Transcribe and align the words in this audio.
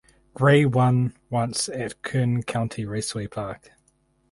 Gray 0.33 0.65
won 0.65 1.13
once 1.29 1.69
at 1.69 2.01
Kern 2.01 2.41
County 2.41 2.85
Raceway 2.85 3.27
Park. 3.27 3.69